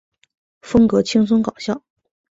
[0.63, 1.83] 风格轻松搞笑。